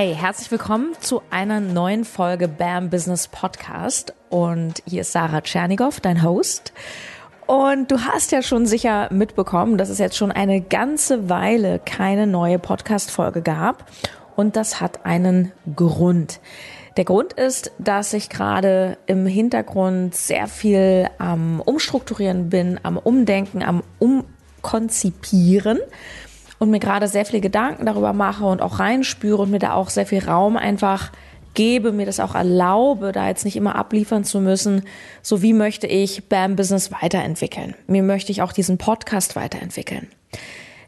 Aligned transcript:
Hey, 0.00 0.14
herzlich 0.14 0.48
willkommen 0.52 0.94
zu 1.00 1.22
einer 1.28 1.58
neuen 1.58 2.04
Folge 2.04 2.46
BAM 2.46 2.88
Business 2.88 3.26
Podcast. 3.26 4.14
Und 4.30 4.80
hier 4.86 5.00
ist 5.00 5.10
Sarah 5.10 5.40
Tschernigow, 5.40 5.98
dein 5.98 6.22
Host. 6.22 6.72
Und 7.48 7.90
du 7.90 8.02
hast 8.02 8.30
ja 8.30 8.42
schon 8.42 8.64
sicher 8.64 9.12
mitbekommen, 9.12 9.76
dass 9.76 9.88
es 9.88 9.98
jetzt 9.98 10.16
schon 10.16 10.30
eine 10.30 10.60
ganze 10.60 11.28
Weile 11.28 11.80
keine 11.84 12.28
neue 12.28 12.60
Podcast-Folge 12.60 13.42
gab. 13.42 13.90
Und 14.36 14.54
das 14.54 14.80
hat 14.80 15.04
einen 15.04 15.50
Grund. 15.74 16.38
Der 16.96 17.04
Grund 17.04 17.32
ist, 17.32 17.72
dass 17.80 18.12
ich 18.12 18.28
gerade 18.28 18.98
im 19.06 19.26
Hintergrund 19.26 20.14
sehr 20.14 20.46
viel 20.46 21.10
am 21.18 21.60
Umstrukturieren 21.60 22.50
bin, 22.50 22.78
am 22.84 22.98
Umdenken, 22.98 23.64
am 23.64 23.82
Umkonzipieren 23.98 25.80
und 26.58 26.70
mir 26.70 26.80
gerade 26.80 27.08
sehr 27.08 27.24
viele 27.24 27.40
Gedanken 27.40 27.86
darüber 27.86 28.12
mache 28.12 28.44
und 28.44 28.62
auch 28.62 28.78
reinspüre 28.78 29.42
und 29.42 29.50
mir 29.50 29.58
da 29.58 29.74
auch 29.74 29.90
sehr 29.90 30.06
viel 30.06 30.24
Raum 30.24 30.56
einfach 30.56 31.12
gebe, 31.54 31.92
mir 31.92 32.06
das 32.06 32.20
auch 32.20 32.34
erlaube, 32.34 33.12
da 33.12 33.28
jetzt 33.28 33.44
nicht 33.44 33.56
immer 33.56 33.74
abliefern 33.74 34.24
zu 34.24 34.40
müssen, 34.40 34.82
so 35.22 35.42
wie 35.42 35.52
möchte 35.52 35.86
ich 35.86 36.28
BAM 36.28 36.56
Business 36.56 36.92
weiterentwickeln. 36.92 37.74
Mir 37.86 38.02
möchte 38.02 38.30
ich 38.30 38.42
auch 38.42 38.52
diesen 38.52 38.78
Podcast 38.78 39.34
weiterentwickeln. 39.34 40.08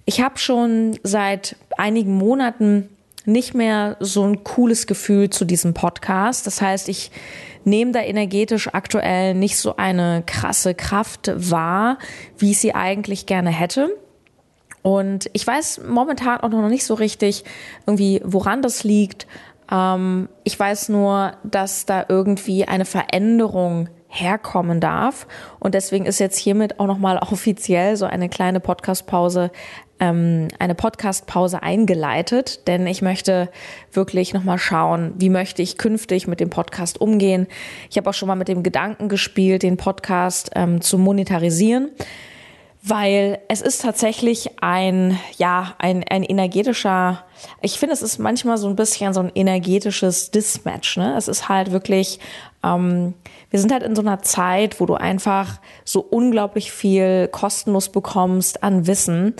Ich 0.05 0.20
habe 0.20 0.38
schon 0.38 0.98
seit 1.02 1.56
einigen 1.77 2.15
Monaten 2.15 2.88
nicht 3.24 3.55
mehr 3.55 3.96
so 4.01 4.24
ein 4.24 4.45
cooles 4.45 4.87
Gefühl 4.87 5.30
zu 5.30 5.45
diesem 5.45 5.74
Podcast. 5.74 6.46
Das 6.46 6.60
heißt, 6.60 6.88
ich 6.88 7.10
nehme 7.65 7.93
da 7.93 8.01
energetisch 8.01 8.68
aktuell 8.73 9.34
nicht 9.34 9.57
so 9.59 9.77
eine 9.77 10.23
krasse 10.24 10.74
Kraft 10.74 11.30
wahr, 11.34 11.99
wie 12.38 12.52
ich 12.52 12.59
sie 12.59 12.74
eigentlich 12.74 13.27
gerne 13.27 13.51
hätte. 13.51 13.90
Und 14.82 15.28
ich 15.32 15.46
weiß 15.46 15.82
momentan 15.88 16.40
auch 16.40 16.48
noch 16.48 16.68
nicht 16.68 16.84
so 16.84 16.95
richtig 16.95 17.45
irgendwie, 17.86 18.20
woran 18.24 18.62
das 18.62 18.84
liegt. 18.84 19.26
Ähm, 19.70 20.28
ich 20.45 20.59
weiß 20.59 20.88
nur, 20.88 21.32
dass 21.45 21.87
da 21.87 22.06
irgendwie 22.09 22.66
eine 22.66 22.84
Veränderung 22.84 23.88
herkommen 24.09 24.80
darf. 24.80 25.26
Und 25.60 25.74
deswegen 25.74 26.04
ist 26.04 26.18
jetzt 26.18 26.37
hiermit 26.37 26.80
auch 26.80 26.87
nochmal 26.87 27.18
offiziell 27.18 27.96
so 27.96 28.06
eine 28.06 28.28
kleine 28.28 28.59
Podcastpause, 28.59 29.52
ähm, 30.00 30.48
eine 30.59 30.74
Podcastpause 30.74 31.62
eingeleitet, 31.62 32.66
denn 32.66 32.87
ich 32.88 33.02
möchte 33.02 33.50
wirklich 33.92 34.34
nochmal 34.34 34.59
schauen, 34.59 35.12
wie 35.18 35.28
möchte 35.28 35.62
ich 35.62 35.78
künftig 35.78 36.26
mit 36.26 36.40
dem 36.40 36.50
Podcast 36.50 37.00
umgehen. 37.00 37.46
Ich 37.88 37.98
habe 37.98 38.10
auch 38.10 38.15
schon 38.15 38.26
mal 38.26 38.34
mit 38.34 38.48
dem 38.48 38.65
Gedanken 38.65 39.09
gespielt, 39.09 39.62
den 39.62 39.76
Podcast 39.76 40.50
ähm, 40.56 40.80
zu 40.80 40.98
monetarisieren 40.98 41.90
weil 42.82 43.40
es 43.48 43.60
ist 43.60 43.82
tatsächlich 43.82 44.62
ein, 44.62 45.18
ja, 45.36 45.74
ein, 45.78 46.02
ein 46.09 46.23
energetischer, 46.23 47.24
ich 47.60 47.78
finde, 47.78 47.92
es 47.92 48.02
ist 48.02 48.18
manchmal 48.18 48.56
so 48.56 48.68
ein 48.68 48.76
bisschen 48.76 49.12
so 49.12 49.20
ein 49.20 49.32
energetisches 49.34 50.30
Dismatch. 50.30 50.96
Ne? 50.96 51.14
Es 51.16 51.28
ist 51.28 51.48
halt 51.48 51.72
wirklich, 51.72 52.20
ähm, 52.64 53.14
wir 53.50 53.60
sind 53.60 53.72
halt 53.72 53.82
in 53.82 53.95
so 53.95 54.00
einer 54.00 54.22
Zeit, 54.22 54.80
wo 54.80 54.87
du 54.87 54.95
einfach 54.95 55.60
so 55.84 56.00
unglaublich 56.00 56.72
viel 56.72 57.28
kostenlos 57.28 57.90
bekommst 57.90 58.62
an 58.62 58.87
Wissen. 58.87 59.34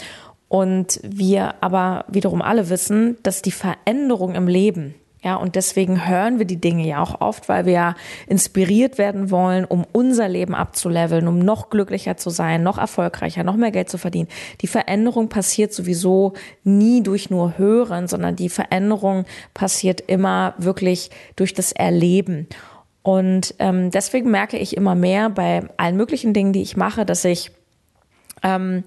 Und 0.49 1.01
wir 1.03 1.55
aber 1.63 2.05
wiederum 2.09 2.43
alle 2.43 2.69
wissen, 2.71 3.17
dass 3.23 3.41
die 3.41 3.53
Veränderung 3.53 4.35
im 4.35 4.49
Leben, 4.49 4.97
ja, 5.23 5.37
und 5.37 5.55
deswegen 5.55 6.09
hören 6.09 6.39
wir 6.39 6.47
die 6.47 6.61
Dinge 6.61 6.87
ja 6.87 7.03
auch 7.03 7.21
oft, 7.21 7.49
weil 7.51 7.67
wir 7.67 7.73
ja 7.73 7.95
inspiriert 8.27 8.97
werden 8.97 9.31
wollen, 9.31 9.67
um 9.67 9.85
unser 9.93 10.29
Leben 10.29 10.55
abzuleveln, 10.55 11.29
um 11.29 11.39
noch 11.39 11.69
glücklicher 11.69 12.17
zu 12.17 12.31
sein, 12.31 12.63
noch 12.63 12.79
erfolgreicher, 12.79 13.45
noch 13.45 13.57
mehr 13.57 13.71
Geld 13.71 13.91
zu 13.91 13.99
verdienen. 13.99 14.29
Die 14.63 14.67
Veränderung 14.67 15.29
passiert 15.29 15.75
sowieso 15.75 16.33
nie 16.65 17.03
durch 17.03 17.29
nur 17.29 17.59
Hören, 17.59 18.09
sondern 18.09 18.35
die 18.35 18.49
Veränderung 18.49 19.27
passiert 19.53 20.01
immer 20.01 20.55
wirklich 20.57 21.11
durch 21.37 21.53
das 21.53 21.73
Erleben. 21.73 22.49
Und 23.03 23.55
ähm, 23.59 23.91
deswegen 23.91 24.31
merke 24.31 24.57
ich 24.57 24.75
immer 24.75 24.95
mehr 24.95 25.29
bei 25.29 25.65
allen 25.77 25.97
möglichen 25.97 26.33
Dingen, 26.33 26.55
die 26.55 26.63
ich 26.63 26.79
mache, 26.79 27.05
dass 27.05 27.27
ich 27.27 27.51
ähm, 28.43 28.85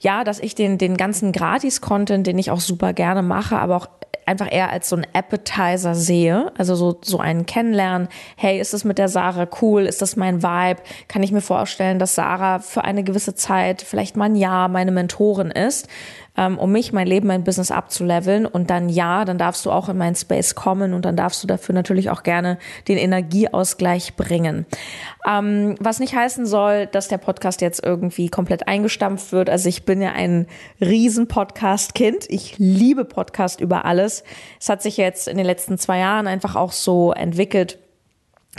ja, 0.00 0.22
dass 0.22 0.38
ich 0.40 0.54
den, 0.54 0.76
den 0.76 0.98
ganzen 0.98 1.32
Gratis-Content, 1.32 2.26
den 2.26 2.38
ich 2.38 2.50
auch 2.50 2.60
super 2.60 2.92
gerne 2.92 3.22
mache, 3.22 3.58
aber 3.58 3.76
auch 3.76 3.88
einfach 4.26 4.50
eher 4.50 4.70
als 4.70 4.88
so 4.88 4.96
ein 4.96 5.06
Appetizer 5.12 5.94
sehe, 5.94 6.52
also 6.56 6.74
so, 6.74 6.98
so 7.02 7.18
einen 7.18 7.46
Kennenlernen. 7.46 8.08
Hey, 8.36 8.60
ist 8.60 8.72
das 8.72 8.84
mit 8.84 8.98
der 8.98 9.08
Sarah 9.08 9.48
cool? 9.60 9.82
Ist 9.86 10.02
das 10.02 10.16
mein 10.16 10.42
Vibe? 10.42 10.82
Kann 11.08 11.22
ich 11.22 11.32
mir 11.32 11.40
vorstellen, 11.40 11.98
dass 11.98 12.14
Sarah 12.14 12.58
für 12.58 12.84
eine 12.84 13.04
gewisse 13.04 13.34
Zeit, 13.34 13.82
vielleicht 13.82 14.16
mal 14.16 14.26
ein 14.26 14.36
Jahr, 14.36 14.68
meine 14.68 14.90
Mentorin 14.90 15.50
ist? 15.50 15.88
ähm, 16.36 16.58
um 16.58 16.72
mich, 16.72 16.92
mein 16.92 17.06
Leben, 17.06 17.28
mein 17.28 17.44
Business 17.44 17.70
abzuleveln. 17.70 18.46
Und 18.46 18.70
dann 18.70 18.88
ja, 18.88 19.24
dann 19.24 19.38
darfst 19.38 19.64
du 19.66 19.70
auch 19.70 19.88
in 19.88 19.96
meinen 19.96 20.16
Space 20.16 20.54
kommen 20.54 20.92
und 20.94 21.04
dann 21.04 21.16
darfst 21.16 21.42
du 21.42 21.46
dafür 21.46 21.74
natürlich 21.74 22.10
auch 22.10 22.22
gerne 22.22 22.58
den 22.88 22.98
Energieausgleich 22.98 24.16
bringen. 24.16 24.66
Ähm, 25.26 25.76
was 25.78 26.00
nicht 26.00 26.14
heißen 26.14 26.46
soll, 26.46 26.86
dass 26.86 27.08
der 27.08 27.18
Podcast 27.18 27.60
jetzt 27.60 27.84
irgendwie 27.84 28.28
komplett 28.28 28.66
eingestampft 28.66 29.32
wird. 29.32 29.48
Also 29.48 29.68
ich 29.68 29.84
bin 29.84 30.02
ja 30.02 30.12
ein 30.12 30.46
riesen 30.80 31.28
Podcast-Kind. 31.28 32.26
Ich 32.28 32.58
liebe 32.58 33.04
Podcast 33.04 33.60
über 33.60 33.84
alles. 33.84 34.13
Es 34.60 34.68
hat 34.68 34.82
sich 34.82 34.96
jetzt 34.96 35.26
in 35.26 35.36
den 35.36 35.46
letzten 35.46 35.78
zwei 35.78 35.98
Jahren 35.98 36.26
einfach 36.26 36.54
auch 36.54 36.72
so 36.72 37.12
entwickelt, 37.12 37.78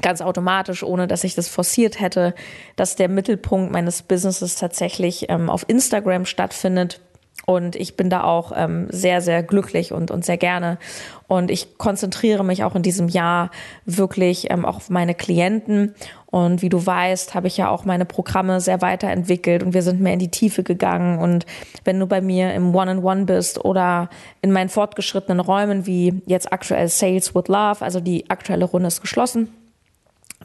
ganz 0.01 0.21
automatisch, 0.21 0.83
ohne 0.83 1.07
dass 1.07 1.23
ich 1.23 1.35
das 1.35 1.47
forciert 1.47 1.99
hätte, 1.99 2.35
dass 2.75 2.95
der 2.95 3.07
Mittelpunkt 3.07 3.71
meines 3.71 4.01
Businesses 4.01 4.55
tatsächlich 4.55 5.29
ähm, 5.29 5.49
auf 5.49 5.63
Instagram 5.67 6.25
stattfindet. 6.25 6.99
Und 7.45 7.75
ich 7.75 7.95
bin 7.95 8.09
da 8.09 8.23
auch 8.23 8.53
ähm, 8.55 8.87
sehr, 8.89 9.21
sehr 9.21 9.43
glücklich 9.43 9.91
und, 9.91 10.09
und 10.09 10.25
sehr 10.25 10.37
gerne. 10.37 10.79
Und 11.27 11.51
ich 11.51 11.77
konzentriere 11.77 12.43
mich 12.43 12.63
auch 12.63 12.75
in 12.75 12.81
diesem 12.81 13.07
Jahr 13.07 13.51
wirklich 13.85 14.49
ähm, 14.49 14.65
auch 14.65 14.77
auf 14.77 14.89
meine 14.89 15.13
Klienten. 15.13 15.93
Und 16.25 16.61
wie 16.61 16.69
du 16.69 16.83
weißt, 16.83 17.35
habe 17.35 17.47
ich 17.47 17.57
ja 17.57 17.69
auch 17.69 17.85
meine 17.85 18.05
Programme 18.05 18.59
sehr 18.61 18.81
weiterentwickelt 18.81 19.63
und 19.63 19.73
wir 19.73 19.83
sind 19.83 20.01
mehr 20.01 20.13
in 20.13 20.19
die 20.19 20.31
Tiefe 20.31 20.63
gegangen. 20.63 21.19
Und 21.19 21.45
wenn 21.83 21.99
du 21.99 22.07
bei 22.07 22.19
mir 22.19 22.53
im 22.53 22.73
One-on-One 22.73 23.21
-on 23.21 23.21
-One 23.21 23.25
bist 23.25 23.63
oder 23.63 24.09
in 24.41 24.51
meinen 24.51 24.69
fortgeschrittenen 24.69 25.39
Räumen, 25.39 25.85
wie 25.85 26.21
jetzt 26.25 26.51
aktuell 26.51 26.87
Sales 26.87 27.35
with 27.35 27.47
Love, 27.47 27.81
also 27.81 27.99
die 27.99 28.29
aktuelle 28.29 28.65
Runde 28.65 28.87
ist 28.87 29.01
geschlossen, 29.01 29.53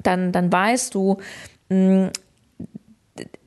dann, 0.02 0.32
dann 0.32 0.52
weißt 0.52 0.94
du, 0.94 1.16
mh, 1.70 2.10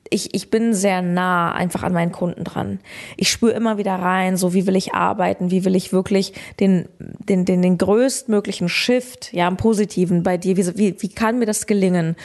ich, 0.10 0.34
ich 0.34 0.50
bin 0.50 0.74
sehr 0.74 1.02
nah 1.02 1.52
einfach 1.54 1.84
an 1.84 1.94
meinen 1.94 2.12
Kunden 2.12 2.44
dran. 2.44 2.80
Ich 3.18 3.32
spüre 3.32 3.54
immer 3.54 3.78
wieder 3.78 3.96
rein, 3.96 4.38
so 4.38 4.54
wie 4.54 4.68
will 4.68 4.76
ich 4.76 4.94
arbeiten, 4.94 5.50
wie 5.50 5.66
will 5.66 5.76
ich 5.76 5.94
wirklich 5.94 6.34
den, 6.60 6.88
den, 7.00 7.46
den, 7.46 7.62
den 7.62 7.78
größtmöglichen 7.78 8.70
Shift, 8.70 9.34
ja, 9.34 9.48
im 9.48 9.58
Positiven 9.58 10.24
bei 10.24 10.38
dir, 10.38 10.58
wie, 10.58 10.78
wie, 10.78 11.02
wie 11.02 11.10
kann 11.10 11.40
mir 11.40 11.46
das 11.46 11.66
gelingen? 11.66 12.16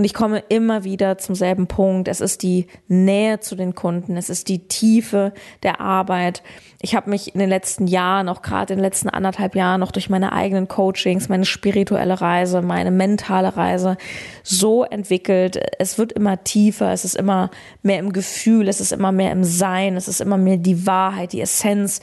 Und 0.00 0.04
ich 0.04 0.14
komme 0.14 0.42
immer 0.48 0.82
wieder 0.82 1.18
zum 1.18 1.34
selben 1.34 1.66
Punkt. 1.66 2.08
Es 2.08 2.22
ist 2.22 2.42
die 2.42 2.68
Nähe 2.88 3.40
zu 3.40 3.54
den 3.54 3.74
Kunden, 3.74 4.16
es 4.16 4.30
ist 4.30 4.48
die 4.48 4.66
Tiefe 4.66 5.34
der 5.62 5.82
Arbeit. 5.82 6.42
Ich 6.80 6.94
habe 6.94 7.10
mich 7.10 7.34
in 7.34 7.38
den 7.38 7.50
letzten 7.50 7.86
Jahren, 7.86 8.30
auch 8.30 8.40
gerade 8.40 8.72
in 8.72 8.78
den 8.78 8.82
letzten 8.82 9.10
anderthalb 9.10 9.54
Jahren, 9.54 9.80
noch 9.80 9.92
durch 9.92 10.08
meine 10.08 10.32
eigenen 10.32 10.68
Coachings, 10.68 11.28
meine 11.28 11.44
spirituelle 11.44 12.18
Reise, 12.18 12.62
meine 12.62 12.90
mentale 12.90 13.58
Reise 13.58 13.98
so 14.42 14.84
entwickelt. 14.84 15.60
Es 15.78 15.98
wird 15.98 16.12
immer 16.12 16.42
tiefer, 16.44 16.94
es 16.94 17.04
ist 17.04 17.16
immer 17.16 17.50
mehr 17.82 17.98
im 17.98 18.14
Gefühl, 18.14 18.68
es 18.68 18.80
ist 18.80 18.92
immer 18.92 19.12
mehr 19.12 19.32
im 19.32 19.44
Sein, 19.44 19.98
es 19.98 20.08
ist 20.08 20.22
immer 20.22 20.38
mehr 20.38 20.56
die 20.56 20.86
Wahrheit, 20.86 21.34
die 21.34 21.42
Essenz. 21.42 22.00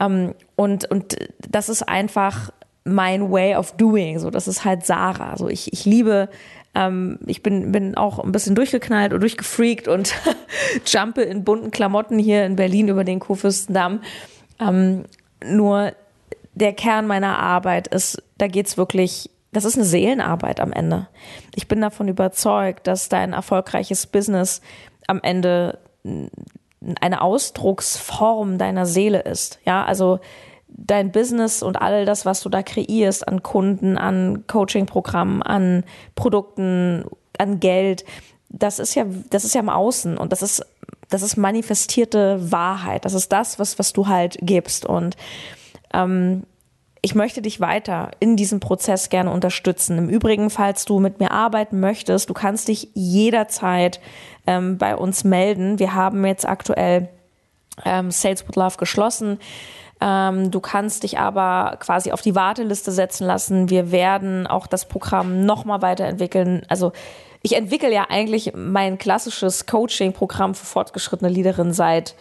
Ähm, 0.00 0.32
und, 0.54 0.90
und 0.90 1.16
das 1.46 1.68
ist 1.68 1.86
einfach 1.86 2.50
mein 2.86 3.30
way 3.30 3.56
of 3.56 3.72
doing. 3.72 4.18
So, 4.18 4.30
das 4.30 4.48
ist 4.48 4.64
halt 4.64 4.86
Sarah. 4.86 5.36
So, 5.36 5.48
ich, 5.48 5.72
ich 5.72 5.84
liebe 5.84 6.28
ähm, 6.76 7.18
ich 7.26 7.42
bin, 7.42 7.72
bin 7.72 7.96
auch 7.96 8.18
ein 8.18 8.32
bisschen 8.32 8.54
durchgeknallt 8.54 9.14
und 9.14 9.20
durchgefreakt 9.20 9.88
und 9.88 10.14
jumpe 10.86 11.22
in 11.22 11.42
bunten 11.42 11.70
Klamotten 11.70 12.18
hier 12.18 12.44
in 12.44 12.56
Berlin 12.56 12.88
über 12.88 13.02
den 13.02 13.18
Kurfürstendamm. 13.18 14.02
Ähm, 14.60 15.04
nur 15.42 15.94
der 16.54 16.74
Kern 16.74 17.06
meiner 17.06 17.38
Arbeit 17.38 17.88
ist, 17.88 18.22
da 18.36 18.46
geht's 18.46 18.76
wirklich, 18.76 19.30
das 19.52 19.64
ist 19.64 19.76
eine 19.76 19.86
Seelenarbeit 19.86 20.60
am 20.60 20.72
Ende. 20.72 21.08
Ich 21.54 21.66
bin 21.66 21.80
davon 21.80 22.08
überzeugt, 22.08 22.86
dass 22.86 23.08
dein 23.08 23.32
erfolgreiches 23.32 24.06
Business 24.06 24.60
am 25.06 25.20
Ende 25.22 25.78
eine 27.00 27.22
Ausdrucksform 27.22 28.58
deiner 28.58 28.84
Seele 28.84 29.20
ist. 29.20 29.60
Ja, 29.64 29.84
also 29.84 30.20
dein 30.76 31.10
Business 31.10 31.62
und 31.62 31.76
all 31.80 32.04
das, 32.04 32.26
was 32.26 32.42
du 32.42 32.48
da 32.48 32.62
kreierst 32.62 33.26
an 33.26 33.42
Kunden, 33.42 33.96
an 33.96 34.46
Coaching-Programmen, 34.46 35.42
an 35.42 35.84
Produkten, 36.14 37.04
an 37.38 37.60
Geld, 37.60 38.04
das 38.48 38.78
ist 38.78 38.94
ja, 38.94 39.04
das 39.30 39.44
ist 39.44 39.54
ja 39.54 39.60
im 39.60 39.68
Außen 39.68 40.16
und 40.18 40.32
das 40.32 40.42
ist, 40.42 40.64
das 41.08 41.22
ist 41.22 41.36
manifestierte 41.36 42.52
Wahrheit. 42.52 43.04
Das 43.04 43.14
ist 43.14 43.32
das, 43.32 43.58
was, 43.58 43.78
was 43.78 43.92
du 43.92 44.06
halt 44.06 44.38
gibst. 44.42 44.86
Und 44.86 45.16
ähm, 45.92 46.44
ich 47.02 47.14
möchte 47.14 47.42
dich 47.42 47.60
weiter 47.60 48.10
in 48.18 48.36
diesem 48.36 48.60
Prozess 48.60 49.08
gerne 49.08 49.30
unterstützen. 49.30 49.98
Im 49.98 50.08
Übrigen, 50.08 50.50
falls 50.50 50.84
du 50.84 50.98
mit 50.98 51.20
mir 51.20 51.30
arbeiten 51.30 51.80
möchtest, 51.80 52.28
du 52.28 52.34
kannst 52.34 52.68
dich 52.68 52.90
jederzeit 52.94 54.00
ähm, 54.46 54.78
bei 54.78 54.96
uns 54.96 55.24
melden. 55.24 55.78
Wir 55.78 55.94
haben 55.94 56.24
jetzt 56.24 56.46
aktuell 56.48 57.08
ähm, 57.84 58.10
Sales 58.10 58.46
with 58.48 58.56
Love 58.56 58.76
geschlossen. 58.78 59.38
Ähm, 60.00 60.50
du 60.50 60.60
kannst 60.60 61.02
dich 61.02 61.18
aber 61.18 61.76
quasi 61.80 62.12
auf 62.12 62.20
die 62.20 62.34
Warteliste 62.34 62.92
setzen 62.92 63.26
lassen. 63.26 63.70
Wir 63.70 63.90
werden 63.92 64.46
auch 64.46 64.66
das 64.66 64.86
Programm 64.86 65.46
nochmal 65.46 65.82
weiterentwickeln. 65.82 66.62
Also 66.68 66.92
ich 67.42 67.56
entwickle 67.56 67.92
ja 67.92 68.06
eigentlich 68.08 68.52
mein 68.54 68.98
klassisches 68.98 69.66
Coaching-Programm 69.66 70.54
für 70.54 70.66
fortgeschrittene 70.66 71.30
Leaderinnen 71.30 71.72
seit 71.72 72.14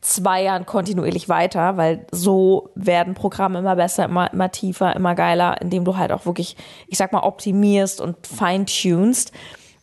zwei 0.00 0.42
Jahren 0.42 0.66
kontinuierlich 0.66 1.28
weiter, 1.28 1.76
weil 1.76 2.06
so 2.10 2.70
werden 2.74 3.14
Programme 3.14 3.60
immer 3.60 3.76
besser, 3.76 4.04
immer, 4.04 4.32
immer 4.32 4.50
tiefer, 4.50 4.94
immer 4.94 5.14
geiler, 5.14 5.60
indem 5.60 5.84
du 5.84 5.96
halt 5.96 6.12
auch 6.12 6.26
wirklich, 6.26 6.56
ich 6.88 6.98
sag 6.98 7.12
mal, 7.12 7.22
optimierst 7.22 8.00
und 8.00 8.26
feintunst. 8.26 9.32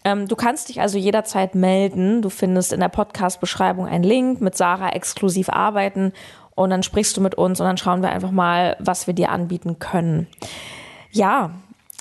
Ähm, 0.03 0.27
du 0.27 0.35
kannst 0.35 0.69
dich 0.69 0.81
also 0.81 0.97
jederzeit 0.97 1.55
melden. 1.55 2.21
Du 2.21 2.29
findest 2.29 2.73
in 2.73 2.79
der 2.81 2.89
Podcast-Beschreibung 2.89 3.87
einen 3.87 4.03
Link 4.03 4.41
mit 4.41 4.55
Sarah 4.55 4.89
exklusiv 4.89 5.49
arbeiten 5.49 6.13
und 6.59 6.71
dann 6.71 6.83
sprichst 6.83 7.15
du 7.15 7.21
mit 7.21 7.35
uns 7.35 7.61
und 7.61 7.65
dann 7.65 7.77
schauen 7.77 8.01
wir 8.01 8.09
einfach 8.09 8.31
mal, 8.31 8.75
was 8.79 9.07
wir 9.07 9.13
dir 9.13 9.29
anbieten 9.29 9.79
können. 9.79 10.27
Ja, 11.09 11.51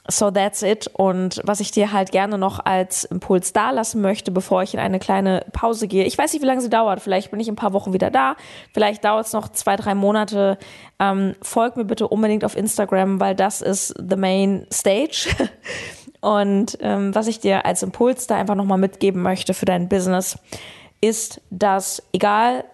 so 0.08 0.32
that's 0.32 0.62
it. 0.62 0.90
Und 0.94 1.40
was 1.44 1.60
ich 1.60 1.70
dir 1.70 1.92
halt 1.92 2.10
gerne 2.10 2.38
noch 2.38 2.58
als 2.64 3.04
Impuls 3.04 3.52
da 3.52 3.70
lassen 3.70 4.00
möchte, 4.00 4.32
bevor 4.32 4.64
ich 4.64 4.74
in 4.74 4.80
eine 4.80 4.98
kleine 4.98 5.46
Pause 5.52 5.86
gehe. 5.86 6.04
Ich 6.06 6.18
weiß 6.18 6.32
nicht, 6.32 6.42
wie 6.42 6.46
lange 6.46 6.60
sie 6.60 6.70
dauert. 6.70 7.00
Vielleicht 7.00 7.30
bin 7.30 7.38
ich 7.38 7.46
in 7.46 7.52
ein 7.52 7.56
paar 7.56 7.72
Wochen 7.72 7.92
wieder 7.92 8.10
da. 8.10 8.34
Vielleicht 8.74 9.04
dauert 9.04 9.26
es 9.26 9.32
noch 9.32 9.48
zwei, 9.50 9.76
drei 9.76 9.94
Monate. 9.94 10.58
Ähm, 10.98 11.36
folg 11.40 11.76
mir 11.76 11.84
bitte 11.84 12.08
unbedingt 12.08 12.44
auf 12.44 12.56
Instagram, 12.56 13.20
weil 13.20 13.36
das 13.36 13.62
ist 13.62 13.94
the 13.96 14.16
main 14.16 14.66
stage. 14.72 15.28
Und 16.20 16.78
ähm, 16.80 17.14
was 17.14 17.28
ich 17.28 17.38
dir 17.38 17.64
als 17.64 17.84
Impuls 17.84 18.26
da 18.26 18.34
einfach 18.34 18.56
nochmal 18.56 18.78
mitgeben 18.78 19.22
möchte 19.22 19.54
für 19.54 19.66
dein 19.66 19.88
Business, 19.88 20.36
ist, 21.00 21.40
dass 21.50 22.02
egal 22.12 22.64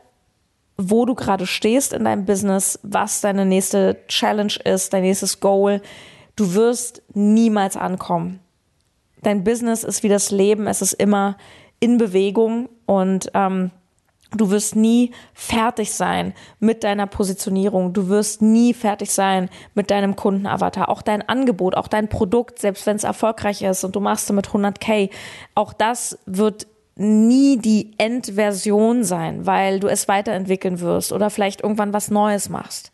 wo 0.77 1.05
du 1.05 1.15
gerade 1.15 1.47
stehst 1.47 1.93
in 1.93 2.05
deinem 2.05 2.25
Business, 2.25 2.79
was 2.83 3.21
deine 3.21 3.47
nächste 3.47 3.99
Challenge 4.09 4.55
ist, 4.65 4.93
dein 4.93 5.03
nächstes 5.03 5.41
Goal, 5.41 5.81
du 6.37 6.55
wirst 6.55 7.03
niemals 7.15 7.77
ankommen. 7.77 8.41
Dein 9.23 9.45
Business 9.45 9.85
ist 9.85 10.03
wie 10.03 10.09
das 10.09 10.31
Leben, 10.31 10.67
es 10.67 10.83
ist 10.83 10.95
immer 10.95 11.37
in 11.81 11.99
Bewegung 11.99 12.69
und 12.87 13.31
ähm, 13.35 13.71
Du 14.37 14.51
wirst 14.51 14.75
nie 14.75 15.13
fertig 15.33 15.93
sein 15.93 16.35
mit 16.59 16.83
deiner 16.83 17.07
Positionierung. 17.07 17.93
Du 17.93 18.09
wirst 18.09 18.43
nie 18.43 18.75
fertig 18.75 19.13
sein 19.13 19.49
mit 19.75 19.91
deinem 19.91 20.17
Kundenavatar. 20.17 20.89
Auch 20.89 21.03
dein 21.03 21.23
Angebot, 21.29 21.77
auch 21.77 21.89
dein 21.89 22.09
Produkt, 22.09 22.59
selbst 22.59 22.85
wenn 22.87 22.97
es 22.97 23.05
erfolgreich 23.05 23.63
ist 23.63 23.85
und 23.85 23.95
du 23.95 24.01
machst 24.01 24.29
damit 24.29 24.49
100k, 24.49 25.11
auch 25.55 25.73
das 25.73 26.19
wird 26.27 26.67
nie 26.97 27.59
die 27.59 27.95
Endversion 27.99 29.05
sein, 29.05 29.47
weil 29.47 29.81
du 29.81 29.89
es 29.89 30.09
weiterentwickeln 30.09 30.81
wirst 30.81 31.13
oder 31.13 31.31
vielleicht 31.31 31.63
irgendwann 31.63 31.93
was 31.93 32.11
Neues 32.11 32.49
machst. 32.49 32.93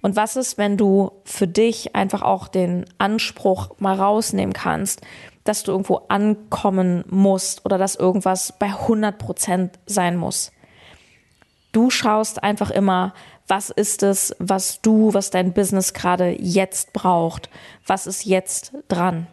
Und 0.00 0.16
was 0.16 0.36
ist, 0.36 0.58
wenn 0.58 0.76
du 0.76 1.12
für 1.24 1.46
dich 1.46 1.94
einfach 1.94 2.22
auch 2.22 2.48
den 2.48 2.84
Anspruch 2.98 3.70
mal 3.78 3.94
rausnehmen 3.94 4.52
kannst, 4.52 5.00
dass 5.44 5.62
du 5.62 5.72
irgendwo 5.72 6.02
ankommen 6.08 7.04
musst 7.08 7.64
oder 7.64 7.78
dass 7.78 7.94
irgendwas 7.94 8.52
bei 8.58 8.66
100 8.66 9.18
Prozent 9.18 9.78
sein 9.86 10.16
muss. 10.16 10.52
Du 11.72 11.90
schaust 11.90 12.42
einfach 12.42 12.70
immer, 12.70 13.14
was 13.46 13.68
ist 13.70 14.02
es, 14.02 14.34
was 14.38 14.80
du, 14.80 15.12
was 15.12 15.30
dein 15.30 15.52
Business 15.52 15.92
gerade 15.92 16.30
jetzt 16.40 16.92
braucht? 16.92 17.50
Was 17.86 18.06
ist 18.06 18.24
jetzt 18.24 18.72
dran? 18.88 19.26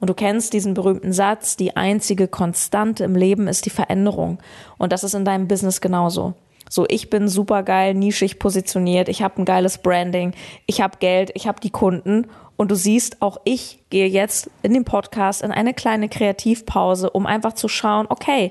Und 0.00 0.10
du 0.10 0.14
kennst 0.14 0.52
diesen 0.52 0.74
berühmten 0.74 1.12
Satz, 1.12 1.56
die 1.56 1.76
einzige 1.76 2.28
Konstante 2.28 3.04
im 3.04 3.14
Leben 3.14 3.48
ist 3.48 3.66
die 3.66 3.70
Veränderung. 3.70 4.38
Und 4.78 4.92
das 4.92 5.04
ist 5.04 5.14
in 5.14 5.24
deinem 5.24 5.48
Business 5.48 5.80
genauso. 5.80 6.34
So, 6.68 6.84
ich 6.88 7.10
bin 7.10 7.28
super 7.28 7.62
geil, 7.62 7.94
nischig 7.94 8.38
positioniert, 8.40 9.08
ich 9.08 9.22
habe 9.22 9.40
ein 9.40 9.44
geiles 9.44 9.78
Branding, 9.78 10.32
ich 10.66 10.80
habe 10.80 10.98
Geld, 10.98 11.30
ich 11.34 11.46
habe 11.46 11.60
die 11.60 11.70
Kunden 11.70 12.26
und 12.56 12.72
du 12.72 12.74
siehst, 12.74 13.22
auch 13.22 13.38
ich 13.44 13.78
gehe 13.90 14.08
jetzt 14.08 14.50
in 14.62 14.74
den 14.74 14.84
Podcast 14.84 15.42
in 15.42 15.52
eine 15.52 15.74
kleine 15.74 16.08
Kreativpause, 16.08 17.10
um 17.10 17.24
einfach 17.24 17.52
zu 17.52 17.68
schauen, 17.68 18.06
okay, 18.08 18.50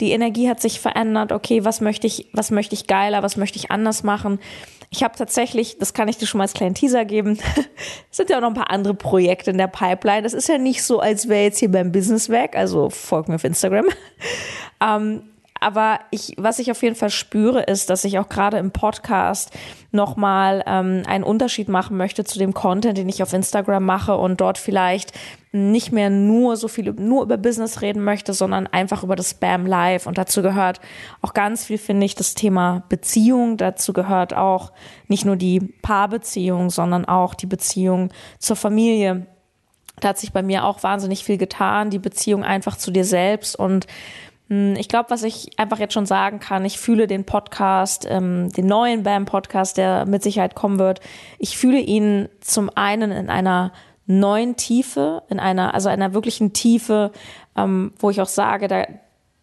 die 0.00 0.10
Energie 0.10 0.50
hat 0.50 0.60
sich 0.60 0.80
verändert, 0.80 1.32
okay, 1.32 1.64
was 1.64 1.80
möchte 1.80 2.06
ich, 2.06 2.28
was 2.34 2.50
möchte 2.50 2.74
ich 2.74 2.86
geiler, 2.86 3.22
was 3.22 3.38
möchte 3.38 3.58
ich 3.58 3.70
anders 3.70 4.02
machen? 4.02 4.38
Ich 4.90 5.02
habe 5.02 5.16
tatsächlich, 5.16 5.78
das 5.78 5.94
kann 5.94 6.08
ich 6.08 6.16
dir 6.16 6.26
schon 6.26 6.38
mal 6.38 6.44
als 6.44 6.54
kleinen 6.54 6.74
Teaser 6.74 7.04
geben, 7.04 7.38
es 7.58 7.66
sind 8.16 8.30
ja 8.30 8.36
auch 8.36 8.40
noch 8.40 8.48
ein 8.48 8.54
paar 8.54 8.70
andere 8.70 8.94
Projekte 8.94 9.50
in 9.50 9.58
der 9.58 9.66
Pipeline. 9.66 10.22
Das 10.22 10.32
ist 10.32 10.48
ja 10.48 10.58
nicht 10.58 10.82
so, 10.82 11.00
als 11.00 11.28
wäre 11.28 11.44
jetzt 11.44 11.58
hier 11.58 11.70
beim 11.70 11.92
Business 11.92 12.28
weg, 12.28 12.56
also 12.56 12.90
folgt 12.90 13.28
mir 13.28 13.36
auf 13.36 13.44
Instagram. 13.44 13.86
ähm, 14.80 15.22
aber 15.66 15.98
ich, 16.12 16.32
was 16.36 16.60
ich 16.60 16.70
auf 16.70 16.80
jeden 16.84 16.94
Fall 16.94 17.10
spüre, 17.10 17.60
ist, 17.60 17.90
dass 17.90 18.04
ich 18.04 18.20
auch 18.20 18.28
gerade 18.28 18.56
im 18.58 18.70
Podcast 18.70 19.50
nochmal 19.90 20.62
ähm, 20.64 21.02
einen 21.08 21.24
Unterschied 21.24 21.68
machen 21.68 21.96
möchte 21.96 22.22
zu 22.22 22.38
dem 22.38 22.54
Content, 22.54 22.96
den 22.96 23.08
ich 23.08 23.20
auf 23.20 23.32
Instagram 23.32 23.84
mache 23.84 24.16
und 24.16 24.40
dort 24.40 24.58
vielleicht 24.58 25.10
nicht 25.50 25.90
mehr 25.90 26.08
nur 26.08 26.56
so 26.56 26.68
viel 26.68 26.92
nur 26.92 27.24
über 27.24 27.36
Business 27.36 27.82
reden 27.82 28.04
möchte, 28.04 28.32
sondern 28.32 28.68
einfach 28.68 29.02
über 29.02 29.16
das 29.16 29.30
Spam 29.32 29.66
Live. 29.66 30.06
Und 30.06 30.18
dazu 30.18 30.40
gehört 30.40 30.80
auch 31.20 31.34
ganz 31.34 31.64
viel, 31.64 31.78
finde 31.78 32.06
ich, 32.06 32.14
das 32.14 32.34
Thema 32.34 32.84
Beziehung. 32.88 33.56
Dazu 33.56 33.92
gehört 33.92 34.34
auch 34.34 34.70
nicht 35.08 35.24
nur 35.24 35.34
die 35.34 35.58
Paarbeziehung, 35.82 36.70
sondern 36.70 37.06
auch 37.06 37.34
die 37.34 37.46
Beziehung 37.46 38.10
zur 38.38 38.54
Familie. 38.54 39.26
Da 39.98 40.10
hat 40.10 40.18
sich 40.18 40.32
bei 40.32 40.44
mir 40.44 40.64
auch 40.64 40.84
wahnsinnig 40.84 41.24
viel 41.24 41.38
getan, 41.38 41.90
die 41.90 41.98
Beziehung 41.98 42.44
einfach 42.44 42.76
zu 42.76 42.92
dir 42.92 43.04
selbst 43.04 43.56
und 43.56 43.88
ich 44.48 44.88
glaube, 44.88 45.10
was 45.10 45.24
ich 45.24 45.58
einfach 45.58 45.80
jetzt 45.80 45.94
schon 45.94 46.06
sagen 46.06 46.38
kann, 46.38 46.64
ich 46.64 46.78
fühle 46.78 47.08
den 47.08 47.24
Podcast, 47.24 48.06
ähm, 48.08 48.52
den 48.52 48.66
neuen 48.66 49.02
BAM-Podcast, 49.02 49.76
der 49.76 50.06
mit 50.06 50.22
Sicherheit 50.22 50.54
kommen 50.54 50.78
wird. 50.78 51.00
Ich 51.38 51.58
fühle 51.58 51.80
ihn 51.80 52.28
zum 52.40 52.70
einen 52.74 53.10
in 53.10 53.28
einer 53.28 53.72
neuen 54.06 54.54
Tiefe, 54.54 55.24
in 55.28 55.40
einer, 55.40 55.74
also 55.74 55.88
einer 55.88 56.14
wirklichen 56.14 56.52
Tiefe, 56.52 57.10
ähm, 57.56 57.92
wo 57.98 58.10
ich 58.10 58.20
auch 58.20 58.28
sage, 58.28 58.68
da, 58.68 58.84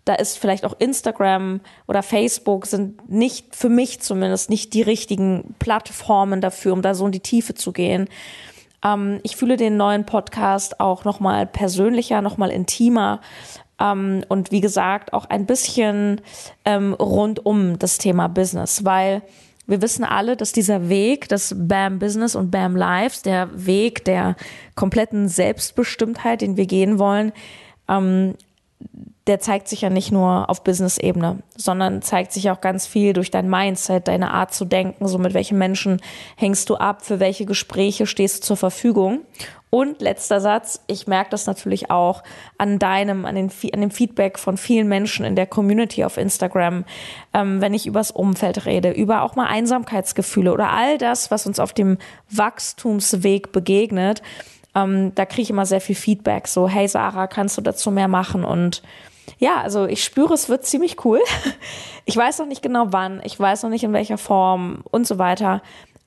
da 0.06 0.16
ist 0.16 0.38
vielleicht 0.38 0.64
auch 0.64 0.80
Instagram 0.80 1.60
oder 1.86 2.02
Facebook 2.02 2.66
sind 2.66 3.10
nicht, 3.10 3.58
für 3.58 3.70
mich 3.70 4.00
zumindest, 4.00 4.50
nicht 4.50 4.74
die 4.74 4.82
richtigen 4.82 5.56
Plattformen 5.60 6.40
dafür, 6.40 6.72
um 6.72 6.82
da 6.82 6.94
so 6.94 7.06
in 7.06 7.12
die 7.12 7.20
Tiefe 7.20 7.56
zu 7.56 7.74
gehen. 7.74 8.08
Ähm, 8.86 9.20
ich 9.24 9.36
fühle 9.36 9.58
den 9.58 9.76
neuen 9.76 10.06
Podcast 10.06 10.80
auch 10.80 11.04
nochmal 11.04 11.46
persönlicher, 11.46 12.22
nochmal 12.22 12.52
intimer, 12.52 13.20
ähm, 13.84 14.24
und 14.30 14.52
wie 14.52 14.62
gesagt 14.62 15.14
auch 15.14 15.26
ein 15.26 15.46
bisschen 15.46 16.22
ähm, 16.66 16.94
rund 16.94 17.46
um 17.46 17.78
das 17.78 17.98
Thema 17.98 18.28
Business, 18.28 18.86
weil 18.86 19.22
wir 19.66 19.82
wissen 19.82 20.04
alle, 20.04 20.36
dass 20.36 20.52
dieser 20.52 20.90
Weg 20.90 21.30
des 21.30 21.56
BAM 21.58 22.00
Business 22.00 22.36
und 22.36 22.52
BAM 22.52 22.76
Lives, 22.76 23.22
der 23.22 23.50
Weg 23.54 24.04
der 24.06 24.36
kompletten 24.76 25.28
Selbstbestimmtheit, 25.28 26.42
den 26.42 26.58
wir 26.58 26.66
gehen 26.66 27.00
wollen, 27.00 27.32
ähm, 27.88 28.36
der 29.28 29.40
zeigt 29.40 29.70
sich 29.70 29.82
ja 29.82 29.90
nicht 29.90 30.12
nur 30.12 30.50
auf 30.50 30.64
Business-Ebene, 30.64 31.40
sondern 31.56 32.02
zeigt 32.02 32.34
sich 32.34 32.52
auch 32.52 32.60
ganz 32.60 32.86
viel 32.86 33.14
durch 33.14 33.32
dein 33.32 33.50
Mindset, 33.50 34.08
deine 34.08 34.32
Art 34.32 34.54
zu 34.54 34.66
denken, 34.66 35.08
so 35.08 35.18
mit 35.18 35.34
welchen 35.34 35.58
Menschen 35.58 36.02
hängst 36.36 36.70
du 36.70 36.76
ab, 36.76 37.06
für 37.06 37.22
welche 37.22 37.46
Gespräche 37.46 38.06
stehst 38.06 38.44
du 38.44 38.48
zur 38.48 38.58
Verfügung. 38.58 39.22
Und 39.70 40.02
letzter 40.02 40.40
Satz, 40.40 40.82
ich 40.86 41.08
merke 41.08 41.32
das 41.32 41.48
natürlich 41.48 41.90
auch 41.90 42.22
an 42.60 42.78
deinem, 42.78 43.26
an, 43.26 43.34
den, 43.34 43.50
an 43.74 43.82
dem 43.82 43.90
Feedback 43.90 44.38
von 44.38 44.58
vielen 44.58 44.88
Menschen 44.88 45.26
in 45.26 45.36
der 45.36 45.48
Community 45.48 46.04
auf 46.04 46.18
Instagram, 46.18 46.84
ähm, 47.34 47.60
wenn 47.60 47.74
ich 47.74 47.88
übers 47.88 48.12
Umfeld 48.12 48.66
rede, 48.66 48.92
über 48.92 49.24
auch 49.24 49.36
mal 49.36 49.48
Einsamkeitsgefühle 49.48 50.54
oder 50.54 50.70
all 50.70 51.00
das, 51.00 51.32
was 51.32 51.48
uns 51.48 51.60
auf 51.60 51.74
dem 51.74 51.98
Wachstumsweg 52.30 53.52
begegnet. 53.52 54.22
Ähm, 54.76 55.16
da 55.16 55.26
kriege 55.26 55.42
ich 55.42 55.50
immer 55.50 55.66
sehr 55.66 55.82
viel 55.82 55.96
Feedback, 55.96 56.48
so, 56.48 56.68
hey 56.68 56.88
Sarah, 56.88 57.26
kannst 57.26 57.58
du 57.58 57.62
dazu 57.62 57.90
mehr 57.90 58.08
machen? 58.08 58.44
Und 58.44 58.84
ja, 59.38 59.62
also 59.62 59.86
ich 59.86 60.04
spüre, 60.04 60.34
es 60.34 60.50
wird 60.50 60.66
ziemlich 60.66 61.04
cool. 61.06 61.20
Ich 62.06 62.18
weiß 62.18 62.40
noch 62.40 62.48
nicht 62.48 62.62
genau 62.62 62.88
wann, 62.90 63.22
ich 63.24 63.40
weiß 63.40 63.64
noch 63.64 63.70
nicht 63.70 63.86
in 63.86 63.94
welcher 63.94 64.18
Form 64.18 64.84
und 64.92 65.08
so 65.08 65.20
weiter. 65.20 65.62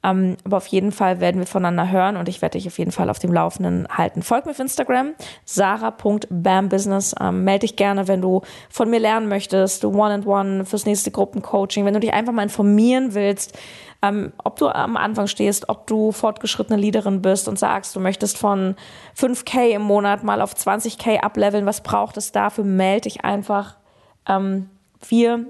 Ähm, 0.07 0.37
aber 0.45 0.59
auf 0.59 0.67
jeden 0.69 0.93
Fall 0.93 1.21
werden 1.21 1.41
wir 1.41 1.47
voneinander 1.47 1.91
hören 1.91 2.17
und 2.17 2.29
ich 2.29 2.41
werde 2.41 2.59
dich 2.59 2.69
auf 2.69 2.79
jeden 2.79 2.93
Fall 2.93 3.11
auf 3.11 3.19
dem 3.19 3.33
Laufenden 3.33 3.89
halten. 3.91 4.23
Folg 4.23 4.47
mir 4.47 4.53
auf 4.53 4.59
Instagram, 4.61 5.15
sarah.bambusiness. 5.45 7.17
Ähm, 7.21 7.43
melde 7.43 7.67
dich 7.67 7.75
gerne, 7.75 8.07
wenn 8.07 8.23
du 8.23 8.43
von 8.71 8.89
mir 8.89 9.01
lernen 9.01 9.29
möchtest, 9.29 9.83
du 9.83 9.89
One-and-One 9.89 10.65
fürs 10.65 10.87
nächste 10.87 11.11
Gruppencoaching, 11.11 11.85
wenn 11.85 11.95
du 11.95 12.01
dich 12.01 12.13
einfach 12.13 12.33
mal 12.33 12.45
informieren 12.45 13.15
willst, 13.15 13.59
ähm, 14.01 14.33
ob 14.45 14.57
du 14.57 14.69
am 14.69 14.97
Anfang 14.97 15.27
stehst, 15.27 15.69
ob 15.69 15.89
du 15.89 16.13
fortgeschrittene 16.13 16.79
Leaderin 16.79 17.21
bist 17.21 17.49
und 17.49 17.59
sagst, 17.59 17.97
du 17.97 18.01
möchtest 18.01 18.39
von 18.39 18.77
5k 19.19 19.71
im 19.71 19.83
Monat 19.83 20.23
mal 20.23 20.41
auf 20.41 20.55
20k 20.55 21.19
ableveln, 21.19 21.67
was 21.67 21.81
braucht 21.83 22.17
es 22.17 22.31
dafür, 22.31 22.63
melde 22.65 23.03
dich 23.03 23.25
einfach. 23.25 23.77
Ähm, 24.29 24.71
wir 25.09 25.47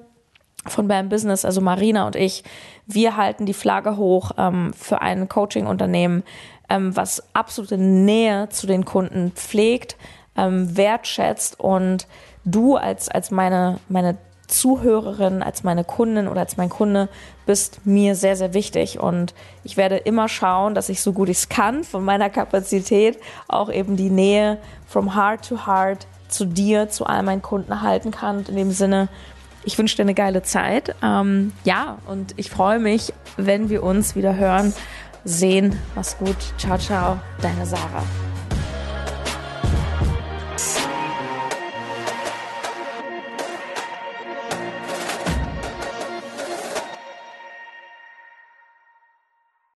von 0.71 0.89
Bam 0.89 1.09
Business, 1.09 1.45
also 1.45 1.61
Marina 1.61 2.07
und 2.07 2.17
ich, 2.17 2.45
wir 2.87 3.17
halten 3.17 3.47
die 3.47 3.55
Flagge 3.55 3.97
hoch 3.97 4.33
ähm, 4.39 4.73
für 4.75 5.01
ein 5.01 5.29
Coaching-Unternehmen, 5.29 6.23
ähm, 6.69 6.97
was 6.97 7.23
absolute 7.35 7.79
Nähe 7.79 8.49
zu 8.49 8.67
den 8.67 8.85
Kunden 8.85 9.33
pflegt, 9.33 9.97
ähm, 10.37 10.77
wertschätzt 10.77 11.59
und 11.61 12.07
du 12.45 12.77
als, 12.77 13.09
als 13.09 13.31
meine, 13.31 13.79
meine 13.89 14.17
Zuhörerin, 14.47 15.43
als 15.43 15.65
meine 15.65 15.85
Kundin 15.85 16.29
oder 16.29 16.41
als 16.41 16.57
mein 16.57 16.69
Kunde 16.69 17.09
bist 17.47 17.85
mir 17.85 18.15
sehr, 18.15 18.37
sehr 18.37 18.55
wichtig. 18.55 19.01
Und 19.01 19.35
ich 19.65 19.77
werde 19.77 19.97
immer 19.97 20.29
schauen, 20.29 20.75
dass 20.75 20.89
ich 20.89 21.01
so 21.01 21.13
gut 21.13 21.29
ich 21.29 21.39
es 21.39 21.49
kann 21.49 21.85
von 21.85 22.05
meiner 22.05 22.31
Kapazität 22.31 23.19
auch 23.49 23.71
eben 23.71 23.97
die 23.97 24.11
Nähe 24.11 24.59
from 24.87 25.17
heart 25.17 25.49
to 25.49 25.67
heart 25.67 26.07
zu 26.29 26.45
dir, 26.45 26.89
zu 26.89 27.07
all 27.07 27.23
meinen 27.23 27.43
Kunden 27.43 27.83
halten 27.83 28.11
kann. 28.11 28.45
In 28.47 28.57
dem 28.57 28.71
Sinne, 28.71 29.09
ich 29.67 29.77
wünsche 29.77 29.97
dir 29.97 30.03
eine 30.03 30.15
geile 30.15 30.43
Zeit. 30.43 30.95
Ähm, 31.03 31.53
ja, 31.65 31.99
und 32.07 32.35
ich 32.37 32.49
freue 32.49 32.79
mich, 32.79 33.13
wenn 33.37 33.69
wir 33.69 33.83
uns 33.83 34.17
wieder 34.17 34.37
hören, 34.37 34.73
sehen. 35.25 35.79
Mach's 35.95 36.17
gut. 36.17 36.37
Ciao, 36.57 36.79
ciao. 36.79 37.19
Deine 37.43 37.67
Sarah. 37.67 38.05